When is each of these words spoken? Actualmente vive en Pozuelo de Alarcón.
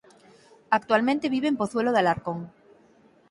Actualmente 0.71 1.29
vive 1.29 1.47
en 1.47 1.57
Pozuelo 1.57 1.91
de 1.91 1.99
Alarcón. 1.99 2.51